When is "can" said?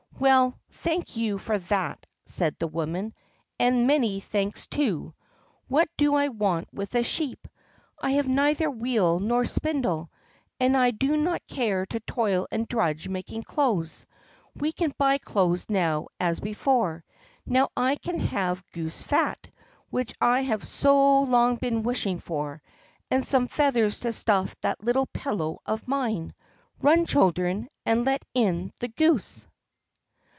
14.71-14.93, 17.95-18.19